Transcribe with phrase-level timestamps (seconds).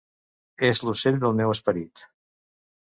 [0.69, 2.07] -És l'ocell del meu esperit.